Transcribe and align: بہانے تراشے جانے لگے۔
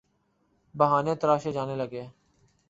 بہانے 0.75 1.15
تراشے 1.15 1.51
جانے 1.51 1.75
لگے۔ 1.75 2.03